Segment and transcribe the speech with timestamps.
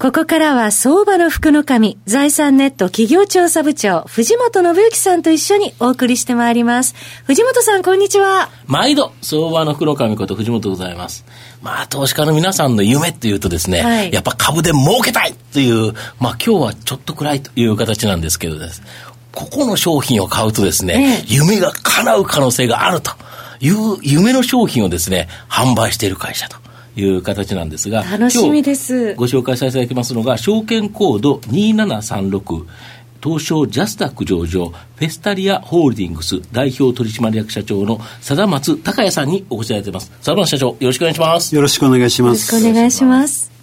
[0.00, 6.94] ここからは相場の福の神、財産ネット企業調査部長、藤本信之さんと一緒にお送りしてまいります。
[7.24, 8.48] 藤本さん、こんにちは。
[8.66, 11.24] 毎度、相場の福の神こと藤本でございます。
[11.62, 18.84] まあ、投資家の皆さんの夢っていうとですね、はい、やっぱ株で儲けたいという、まあ今日はちょっと暗いという形なんですけどです。
[19.34, 23.10] ここの商品を買うとですね、ええ、夢が叶う可能性があると
[23.58, 26.67] いう夢の商品をですね、販売している会社と。
[26.98, 29.14] いう形なんですが、楽しみです。
[29.14, 32.64] ご紹介させていただきますのが、証券コード2736、
[33.22, 40.12] 東証ジャスタック上場、フェスタリアホールディングス代表取締役社長の貞松隆也さんにお越しいただいています。
[40.20, 41.54] 貞松社長、よろしくお願いします。
[41.54, 42.52] よろしくお願いします。
[42.52, 43.57] よろしくお願いします。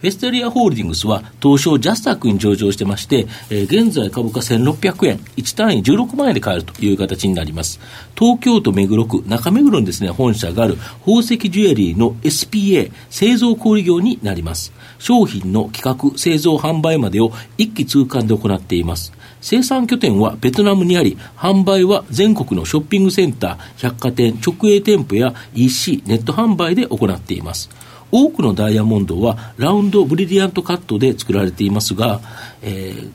[0.00, 7.80] フェステリアホールディングスは東証ジャスタックに上場してまして、えー、現在株価1600円、1単位16万円で買えるという形になります。
[8.18, 14.72] 東京都目黒区中目黒にですね、本社がある宝石ジュエリーの SPA 製造小売業になります。
[14.98, 19.12] 商品の企画、製造、販売までを一気通貫で行っています。
[19.42, 27.68] 生産拠点はベトナムにあり、販売は全国のショッピングセンター、百貨店、直営店舗や EC、ネット販売で行っています。
[28.12, 32.20] 多くのダイヤモンドはラウンドブリリアントカットで作られていますが、
[32.62, 33.10] えー、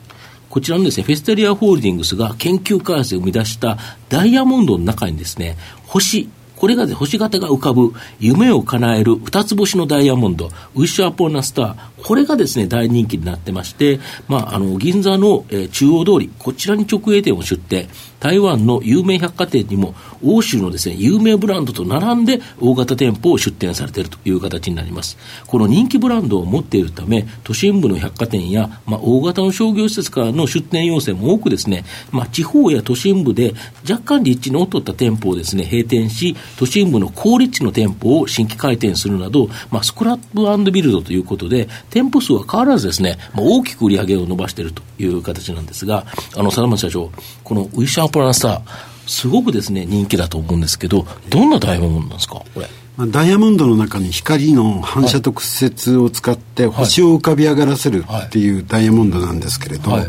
[0.48, 17.88] こちらのですね、フェステリアホールディングスが研究開発で生み出したダイヤモンドの中にですね、星、これが、ね、星型が浮かぶ夢を叶える二つ星のダイヤモンド、ウィッシュアポンナスター、これがですね、大人気になってまして、まあ、あの、銀座の、えー、中央通り、こちらに直営店を出店、
[18.20, 25.18] 台湾の有名百貨店にも、欧州のですね、有名ブランドと並んで大型店舗を出店されているという形になります。
[25.46, 33.54] この人気ブランドを持っているため、都心部の百貨店や、まあ、大型の商業施設からの出店要請も多くですね、まあ、地方や都心部で
[33.88, 46.06] 若干立地の劣った店舗をですね、閉店し、都心部の高立地の店舗を新規開店するなど、まあ、スクラップビルドということで、店舗数は変わらずですね、まあ、大きく売り上げを伸ばしているという形なんですが、
[46.36, 47.10] あの、佐松社長、
[47.44, 48.60] このウィッシャープランスター、
[49.06, 52.68] すごくですね、人気だと思うんですけど、どんなダイヤモンドなんですか、これ。
[52.98, 60.08] ダイヤモンドの中に光の反射と屈折を使って星を浮かび上がらせるっていうダイヤモンドなんですけれど、はいはい、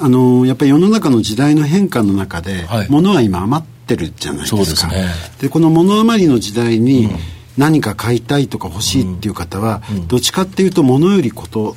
[0.00, 4.88] あのやっぱり世の中の時代の変化の中で、はい、物は今余ってるじゃないですか。
[4.88, 4.96] で、
[5.42, 7.18] ね、この物余りの時代に、うん。
[7.56, 11.76] 何か買いたいとか欲しいっていう方は、どっちかっていうと物よりこと、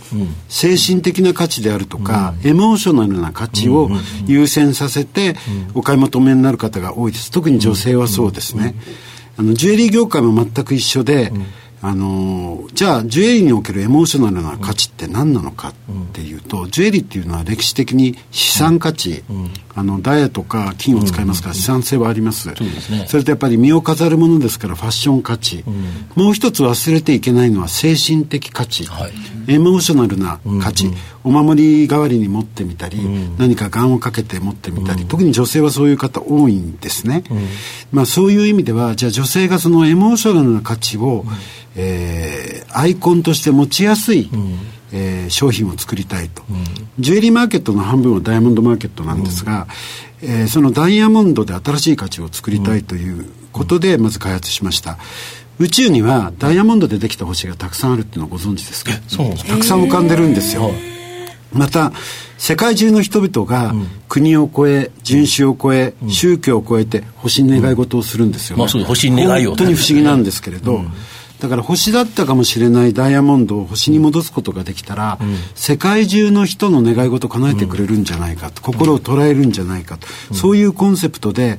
[0.49, 3.89] 精神的な価値であるとか、エモーショナルな価値を
[4.25, 5.35] 優先させて
[5.75, 7.29] お買い求めになる方が多いです。
[7.31, 8.73] 特に女性はそうですね、
[9.37, 11.31] あのジュエリー業界も全く一緒で、
[11.79, 15.73] あのじゃあジュエリーにおけるエモーショナルな価値って何なのかっ
[16.13, 22.55] ていうと、うん、ジュエリーっていうのは歴史的に資産価値、うん、あのダイヤとか金を使いますから資産性はあります、うん。
[22.55, 25.63] ね、それとやっぱり身を飾るものですからファッション価値、
[26.15, 29.11] もう一つ忘れていけないのは精神的価値、はい、
[29.47, 30.91] エモーショナルな価値、
[31.23, 32.97] お守り代わりに持ってみたり、
[33.37, 37.23] 何か願をかけて持ってみたり、特に女性はそういう方多いんですね、
[37.91, 41.23] まあそういう意味ではじゃあ女性がそのエモーショナルな価値を、
[41.77, 44.57] えー、アイコンとして持ちやすい、うん、
[44.91, 46.63] えー、商品を作りたいと、うん、
[46.99, 49.67] ジュエリーマーケットの半分はダイヤモンドマーケットなんですが、
[50.23, 54.97] うん、えー、そのダイヤモンドで新しい価値を作りたいということでまず開発しました、
[55.59, 58.91] 宇宙にはダイヤモンドでできた星がたくさんあるっていうのをご存知ですか？
[58.91, 60.71] たくさん浮かんでるんですよ、
[61.51, 61.91] また
[62.37, 63.73] 世界中の人々が
[64.07, 70.81] 国を超え人種を超え、宗教を超えて星に願い事をするんですよね、まあ、星に願いを、本当に不思議なんですけれど、
[71.39, 81.57] だから星だったかもしれないダイヤモンドを星に戻すことができたら、うん、世界中の人の願い事を叶えてくれるんじゃないかと、心を捉えるんじゃないかと、そういうコンセプトで、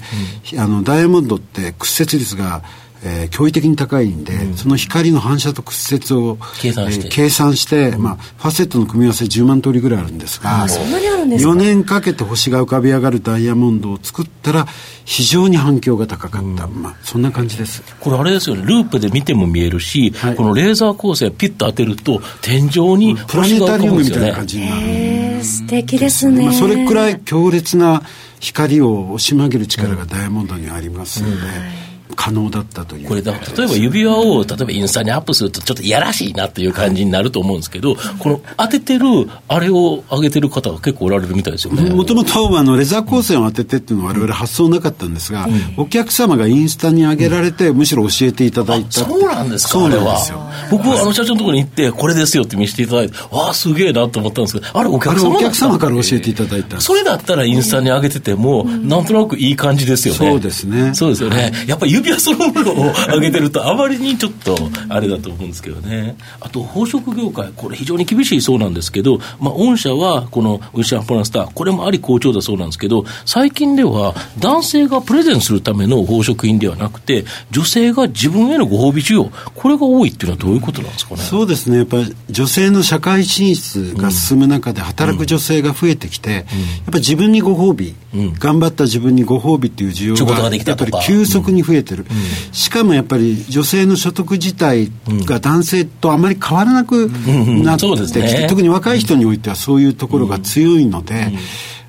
[0.56, 2.62] あのダイヤモンドって屈折率が
[3.04, 14.66] えー、驚異的に高いんで、うん、その光の反射と屈折を計算して、えー、計算して、うん、まあ、ファセットの組み合わせ10万通りぐらいあるんですが、そんなにあるんですか4年かけて星が浮かび上がるダイヤモンドを作ったら
[15.04, 17.82] 非常に反響が高かった、うん、まあ、そんな感じです。
[18.00, 18.62] これあれですよね。
[18.62, 28.02] ループで見ても見えるし、はい、このレーザー光線ピッと当てると天井にプラネタリウムみたいな感じになる、えー、素敵ですね、まあ、それくらい強烈な
[28.40, 31.88] 光を押し曲げる力がダイヤモンドにはありますので、
[32.19, 33.09] 可能だったという。
[33.09, 33.32] これだ。
[33.32, 39.06] 例えば指輪を例えばインスタにアップするとちょっといやらしいなという感じになると思うんですけど、この当ててる
[39.47, 41.91] あれを上げてる方が結構おられるみたいですよね。
[41.91, 49.73] もともとあのレザー光線を当ててっていうのは我々発想なかったんですが、うん、お客様がインスタに上げられて、むしろ教えていただいたそうなんですか。
[49.75, 50.41] そうなんですよ。
[50.73, 60.19] 僕はあの社長のところに行ってこれですよって見せていただいてわあすげえなと思ったんですけどあれお客様お客様から教えていただいたそれだったらインスタに上げてても、なんとなくいい感じですよね。
[60.19, 60.94] そうですね。
[60.94, 61.53] そうですよね。
[61.69, 64.56] やっぱり指輪そのものを上げてるとあまりにちょっと
[64.88, 66.16] あれだと思うんですけどね。
[66.40, 79.31] あと宝飾業界これ非常に厳しいそうなんですけど、まあ、御社はこのウィシャンプランスターこれもあり好調だそうなんですけど最近では男性がプレゼンするための宝飾品ではなくて女性が自分へのご褒美需要。
[79.55, 81.20] これが多いっていうのはどういうことなんですかね。
[81.20, 81.78] そうですね。
[81.78, 86.46] やっぱり女性の社会進出が進む中で働く女性が増えてきて、うん、やっ
[86.87, 94.90] ぱり自分にご褒美、うん、頑張った自分にご褒美っていう需要がやっぱり急速に増えてる、うん、しかもやっぱり女性の所得自体
[95.26, 101.32] が男性とあまり変わらなくなってきて、ね、特に若い人においてはそういうところが強いので、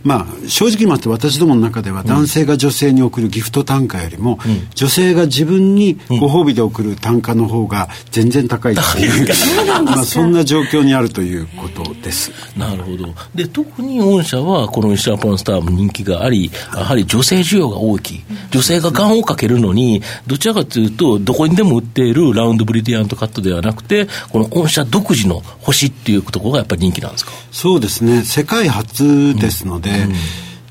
[0.04, 12.32] まあ、正直言いますと私どもの中では男性が女性に送るギフト単価よりも、うん、女性が自分にご褒美で送る単価の方が全然高いという、うん、まあ、そんな状況にあるということです。
[12.58, 13.14] なるほど。
[13.36, 18.24] で、特に御社はこの石ャポンスターも人気があり、やはり女性需要が大きい。
[18.52, 27.32] 女性がガンをかけるのに、どちらかというと、どこにでも売っているラウンドブリリアントカットではなくて、この御社独自の星っていうところがやっぱり人気なんですか？
[27.52, 28.24] そうですね。
[28.24, 30.14] 世界初ですので、で、うん、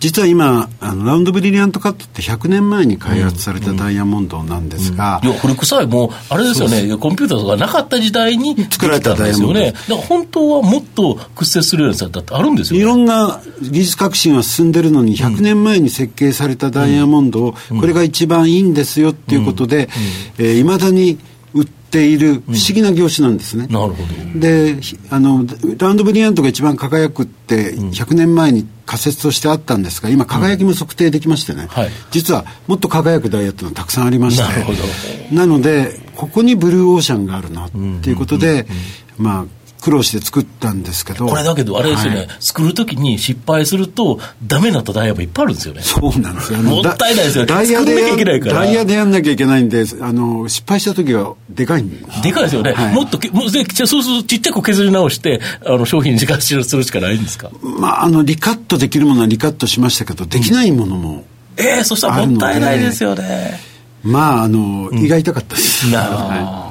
[0.00, 5.28] 実は今あのラウンドブリリアントカットって100年前に開発されたダイヤモンドなんですが、うん。
[5.28, 5.86] うん、いや古臭い。
[5.86, 6.96] もうあれですよね。
[6.96, 9.60] コンピューターとかなかった時代に作られたダイヤモンド。
[9.60, 19.88] だから本当はもっと屈折するようなやつだってあるんですよ、ね、いろんな技術革新は進んでるのに100年前に設計されたダイヤモンドを、これが一番いいんですよっていうことで
[20.38, 21.18] いま、えー、だに
[21.90, 23.66] ている不思議な業種なんですね。
[23.66, 24.02] なるほ
[24.34, 24.40] ど。
[24.40, 24.76] で、
[25.10, 25.44] あの、
[25.78, 37.76] ラウンドブリアントが一番輝くって100年前に仮説としてあったんですが、今輝きも測定できましてね、はい、実はもっと輝くダイヤっていうのはたくさんありまして、なので、ここにブルーオーシャンがあるなって
[38.08, 38.66] いうことで、
[39.18, 41.26] まあ、苦労して作ったんですけど。
[41.26, 45.82] これだけど、あれですよね、はい、作るときに失敗すると、ダメになったダイヤもいっぱいあるんですよね。
[45.82, 46.58] そうなんですよ。
[46.60, 47.46] もったいないですよ。
[47.46, 51.90] ダイヤでやダイヤでやんなきゃいけないんで、あの、失敗した時はでかいん
[52.22, 52.72] でかいですよね。
[52.72, 57.50] はい、もっともうで、そうするとちっちゃく削り直して、あの、商品に時間するしかないんですか？
[57.62, 61.64] まあ、あの、リカットできるものはリカットしましたけど、できないものも、うん。
[61.64, 63.60] ええー、そしたらもったいないですよね。
[64.02, 65.90] まあ、あの、胃が痛かったです。
[65.90, 66.67] なるほど。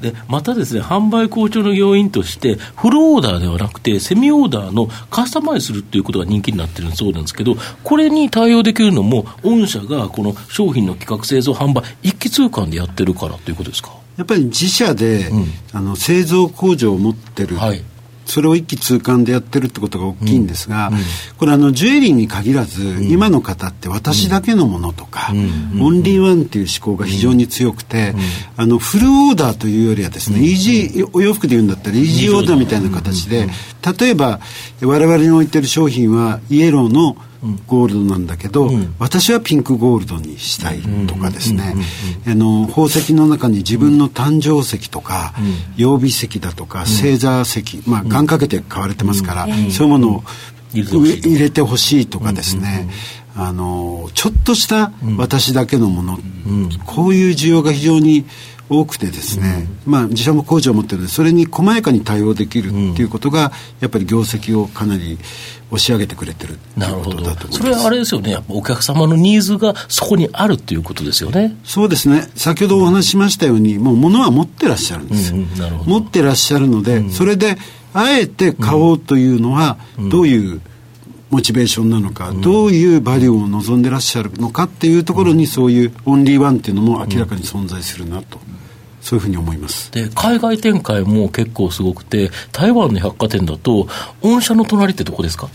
[0.00, 13.90] でまたですね販売好調の要因としてフルオーダーではなくてセミオーダーのカスタマイズするっていうことが人気になってるそうなんですけどこれに対応できるのも御社がこの商品の企画製造販売一気通貫でやってるからということですか？
[14.16, 17.82] やっぱり自社で、うん、あの製造工場を持ってる、はい、
[18.30, 21.00] それを一気通貫でやってるってことが大きいんですが、うんうん、
[21.38, 28.14] これあのジュエリーに限らず、うん、今の方って私だけのものとか、オンリーワンっていう思考が非常に強くて、
[28.56, 33.48] あのフルオーダーというよりはですね、イージーお洋服で言うんだったらイージーオーダーみたいな形で、
[33.98, 34.40] 例えば
[34.82, 37.16] 我々に置いてる商品はイエローの
[37.66, 41.74] ゴールドなんだけど、うん、私はピンクゴールドにしたいとかですね、
[42.26, 50.22] あの宝石の中に自分の誕生石とか、うん、曜日石だとか、星座石、まあ願掛けて買われてますから、そういうものを
[50.74, 52.32] 入れてほしいとか。
[52.32, 52.88] ですね、
[53.34, 56.18] あのちょっとした私だけのもの、
[56.86, 58.26] こういう需要が非常に
[58.70, 65.18] 多くてですね、うん、まあ自社も工場を持ってるのでそれに細やかに対応できるっていうことが、やっぱり業績をかなり
[65.70, 67.24] 押し上げてくれてるなるほど。
[67.50, 68.30] それはあれですよね。
[68.30, 71.56] やっぱお客様のニーズがそこにあるっていうことですよね。
[71.64, 72.28] そうですね。
[72.36, 77.56] 先ほどお話ししましたようにもう物は持ってらっしゃるんですよ、うんうん、持ってらっしゃるので、うん、それで
[77.92, 79.78] あえて買おうというのは
[80.10, 80.60] どういう
[81.30, 88.38] モチベーションなのか、うん、どういうバリューを望んでらっしゃるのかっていうところにそういうオンリーワンっていうのも明らかに存在するなと。
[89.00, 93.88] そういうふうに思いますで海外展開も結構すごくて、台湾の百貨店だと、
[94.20, 95.48] 御社の隣ってどこですか、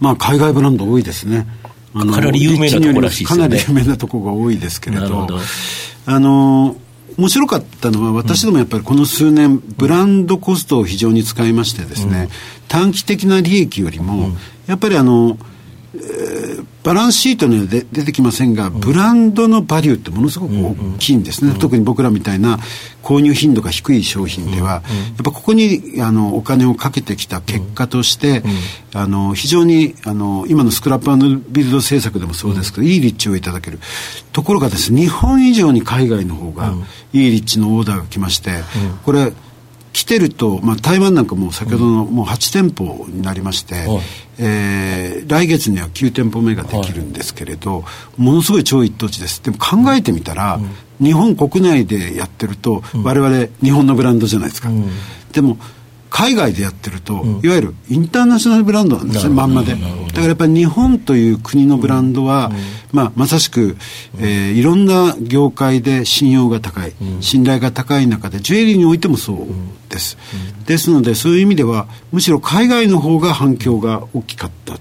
[0.00, 1.46] まあ、海外ブランド多いですね。
[1.94, 3.42] かなり有名なところらしいですね。
[3.42, 5.38] かなり有名なところが多いですけれど、ど
[6.06, 6.76] あの
[7.16, 12.28] 面白かったのは私どもやっぱりこの数年、ブランドコストを非常に使いましてですね、
[12.68, 14.30] 短期的な利益よりも、
[14.66, 15.36] やっぱりあの
[15.92, 22.58] えー、バランスシートには出てきませんが、ブランドのバリューってものすごく大きいんですね、うんうん、特に僕らみたいな
[23.02, 28.42] 購入頻度が低い商品では、うんうん、やっぱここにあのお金をかけてきた結果として、
[28.94, 31.10] うん、あの非常にあの今のスクラップ
[31.50, 33.80] ビルド政策でもそうですけど、いい立地をいただける。
[34.32, 36.72] ところがですね日本以上に海外の方が
[37.12, 38.62] いい立地のオーダーが来まして、
[39.04, 39.32] これ
[39.92, 43.86] 来てると、まあ、台湾なんかも先ほどのもう8店舗になりまして、はい、
[44.38, 49.42] えー、来月には9店舗目ができるんですけれど、はい、ものすごい超一等地です。
[49.42, 50.60] でも考えてみたら、
[51.00, 54.88] うん、日本国内でやってると、うん、我々日本のブランドじゃないですか、うん、
[55.32, 55.56] でも
[56.10, 59.76] 海外でやってると、うん、いわゆるインターナショナルブランドなんですね、まんまで。
[60.10, 62.56] だからやっぱり日本という国のブランドは、うん、
[62.92, 63.76] まあ、まさしく、
[64.18, 69.46] えー、いろんな業界で信用が高い、うん、信頼が高い中で、ジュエリーにおいてもそう
[69.88, 70.16] です。
[70.66, 74.74] ですので、そういう意味では、むしろ海外の方が反響が大きかった。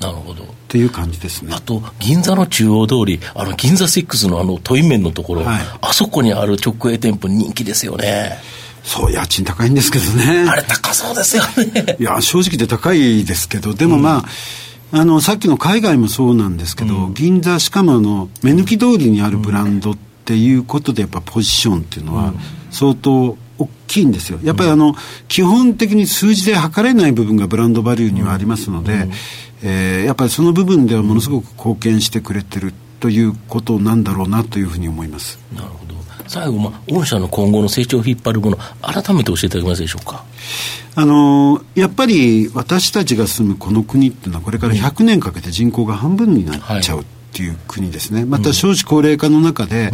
[0.00, 0.42] なるほど。
[0.42, 1.54] っていう感じですね。
[1.54, 8.36] あと、銀座の中央通り、あの、銀座6のあの、トイメンのところ、はい、あそこにある直営店舗人気ですよね。
[8.82, 10.46] そう、家賃高いんですけどね。
[10.48, 11.96] あれ高そうですよね。
[11.98, 14.24] いや、正直で高いですけど、でもまあ、うん、
[14.92, 22.32] あの、さっきの海外もそうなんですけど、うん、銀座、しかもあの、目抜き通りにあるブランドっていうことで、やっぱポジションっていうのは、
[22.70, 24.38] 相当大きいんですよ。
[24.42, 24.94] やっぱりあの、
[25.28, 29.12] 基本的に数字で測れない部分がブランドバリューにはありますので、うん、
[29.62, 35.38] えー、やっぱりその部分ではものすごく貢献してくれてるということなんだろうなというふうに思います。
[35.54, 35.95] なるほど。
[36.28, 40.24] 最後、まあ、御社の今後の成長を引っ張るもの、改めて教えていただけますでしょうか？
[40.94, 47.04] あのやっぱり私たちが住むこの国っていうのはこれから100年かけて人口が半分になっちゃう、っ
[47.36, 48.24] ていう国ですね。
[48.24, 49.90] また少子高齢化の中で、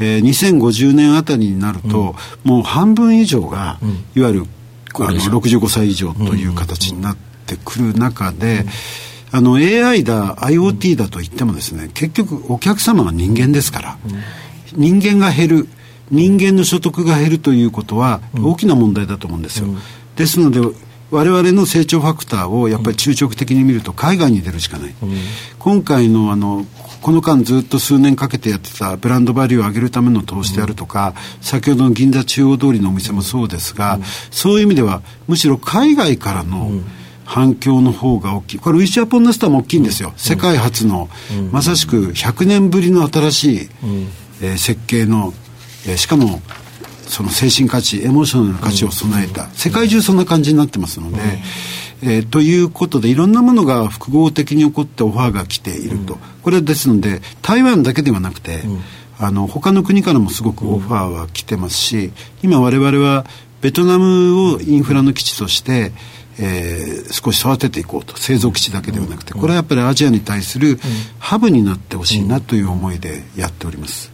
[0.00, 4.46] うん、えー、2050年あたりになると、うん、もう半分以上が、うん、いわゆる
[4.94, 8.66] あの65歳以上という形になってくる中で、
[9.30, 13.98] あの AI だ IoT だと言ってもですね結局お客様は人間ですから、
[14.74, 15.68] 人間が減る
[16.10, 19.78] 人間の所得が減るということは大きな問題だと思うんですよ、うん、
[20.16, 20.60] ですので
[21.10, 25.16] 我々の成長ファクターをやっぱり中長期的に見ると海外に出るしかない、うん、
[25.58, 26.66] 今回のあの
[27.02, 33.98] この間ずっと数年かけてやってたブランドバリューを上げるための投資であるとか、うん、先ほどの銀座中央通りのお店もそうですが、
[34.30, 36.70] そういう意味ではむしろ海外からの、
[37.24, 38.58] 反響の方が大きい。
[38.58, 40.12] これ、ウィッシュアポンナスターも大きいんですよ。
[40.16, 41.08] 世界初の、
[41.50, 43.68] まさしく100年ぶりの新しい、
[44.42, 45.32] えー、設計の、
[45.86, 46.42] えー、しかも
[47.06, 51.18] その精神価値エモーショナルな価値を備えた、世界中そんな感じになってますので、
[52.02, 58.62] えー、ということでいろんなものが複合的に起こってオファーが来ていると、これですので台湾だけではなくて、
[59.18, 63.24] あの他の国からもすごくオファーは来てますし今我々は
[63.60, 65.92] ベトナムをインフラの基地として
[66.38, 68.16] えー、少し育てていこうと。
[68.16, 69.34] 製造基地だけではなくて。
[69.34, 70.78] これはやっぱりアジアに対する
[71.18, 74.11] ハブになってほしいなという思いでやっております。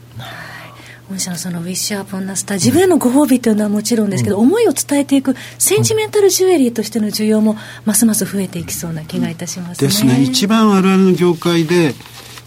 [1.10, 9.88] 御社のそのウィッシュアポンナスター自分へのご褒美というのはもちろんですけど、うん、思いを伝えていくセンチメンタルジュエリーとしての需要もますます増えていきそうな気がいたしますね。
[9.88, 11.94] ですね一番我々の業界で、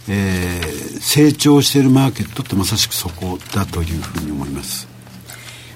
[0.08, 4.91] えー、成長しているマーケットってまさしくそこだというふうに思います。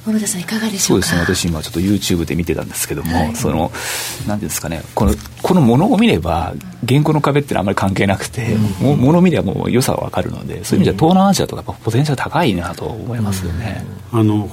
[0.05, 1.07] 小田さんいかがでしょうか？
[1.07, 1.35] そうですね。
[1.35, 3.71] 私今ちょっと YouTube で見てたんですけども、はい、その
[4.27, 6.53] 何ですかねこのこのものを見れば
[6.87, 13.83] 原稿の壁ってのはあまり関係なくて、うん、ものを見ればもう良さが分かるのでそういう意味では東南アジアとかポテンシャル高いなと思いますよね、
[14.13, 14.49] うん、あの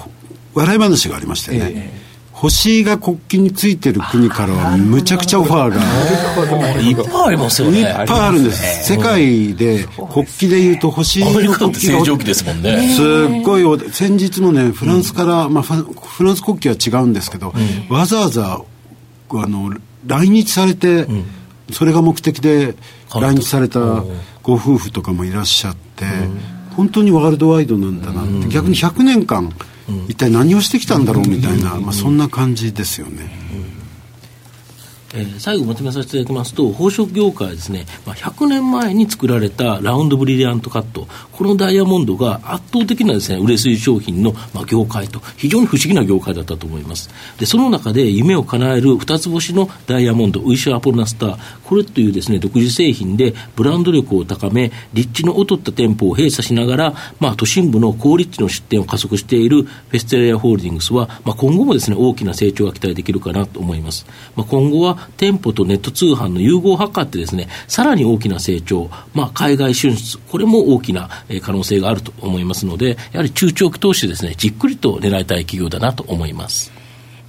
[0.54, 2.11] 笑い話がありましてね、えー
[2.42, 6.80] 星が国旗についてる国からはむちゃくちゃオファーが。
[6.80, 7.82] いっぱいありますよね。
[7.82, 8.92] いっぱいあるんです。
[8.92, 12.96] 世界で国旗でいうと星の国旗が正常期ですもんね。
[12.96, 17.54] すっごい先日もねフランスから、まあ、フランス国旗は違うんですけど、
[17.88, 18.60] わざわざ
[19.30, 19.72] あの
[20.04, 21.06] 来日されて、
[21.70, 22.74] それが目的で
[23.14, 23.78] 来日された
[24.42, 26.06] ご夫婦とかもいらっしゃって、
[26.76, 29.52] 本当にワールドワイドなんだなって、逆に100年間
[30.08, 33.30] 一体何をしてきたんだろうみたいな、まあ、そんな感じですよね。
[35.14, 47.10] えー、最後まとめさせていただきますと、宝飾業界はですね、まあ、100年前に作られたラウンドブリリアントカット、このダイヤモンドが圧倒的なですね、売れ筋商品の、まあ、業界と、非常に不思議な業界だったと思います。
[47.38, 64.06] で、その中で夢を叶える二つ星のダイヤモンド、ウィシュアポルナスター、これというですね、独自製品でブランド力を高め、立地の劣った店舗を閉鎖しながら、まあ、都心部の高立地の出店を加速しているフェステレアホールディングスは、まあ、今後もですね、大きな成長が期待できるかなと思います。
[64.36, 71.08] まあ、今後は店舗とネット通販の融合を図ってですね、さらに大きな成長、まあ、海外進出、これも大きな
[71.42, 76.72] 可能性があると思いますので、やはり中長期投資ですね、じっくりと狙いたい企業だなと思います。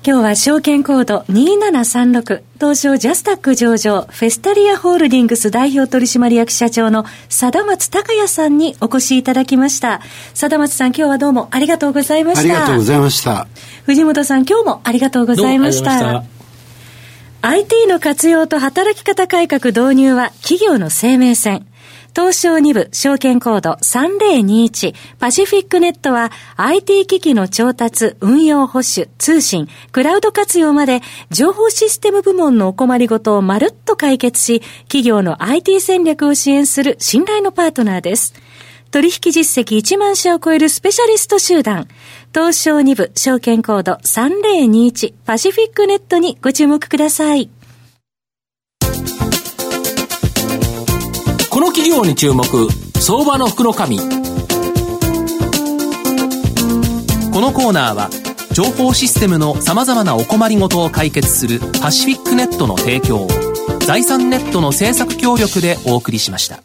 [0.05, 10.01] 今日は証券コード2736東証ジャスタック上場フェスタリアホールディングス代表取締役社長の貞松隆也さんにお越しいただきました。
[10.33, 12.41] 貞松さん今日はどうもありがとうございました。
[12.41, 13.47] ありがとうございました。
[13.85, 16.32] 藤本さん今日もありがとうございました
[17.45, 21.67] IT の活用と働き方改革導入は企業の生命線。
[22.15, 38.35] 東証2部証券コード3021パシフィックネットは IT 機器の調達、運用保守、通信、クラウド活用まで情報システム部門のお困りごとをまるっと解決し、企業の IT 戦略を支援する信頼のパートナーです。
[38.93, 41.87] 取引実績1万社を超えるスペシャリスト集団、
[42.33, 47.51] 東証2部証券コード3021パシフィックネットにご注目ください。
[51.51, 52.43] この企業に注目
[52.99, 54.05] 相場の福の神こ
[57.39, 58.09] のコーナーは
[58.53, 63.27] 情報システムのさまざまなお困りごとを解決するパシフィックネットの提供
[63.85, 66.63] 財産ネットの政策協力でお送りしました。